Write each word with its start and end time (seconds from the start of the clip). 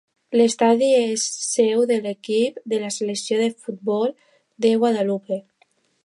L'estadi 0.39 0.85
és 0.99 1.25
seu 1.49 1.83
de 1.91 1.97
l'equip 2.05 2.57
de 2.73 2.79
la 2.85 2.89
selecció 2.95 3.37
de 3.41 3.49
futbol 3.67 4.09
de 4.67 4.73
Guadalupe. 4.85 5.39